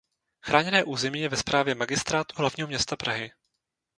Chráněné 0.45 0.83
území 0.83 1.19
je 1.19 1.29
ve 1.29 1.37
správě 1.37 1.75
Magistrátu 1.75 2.35
hlavního 2.37 2.67
města 2.67 2.95
Prahy. 2.95 3.31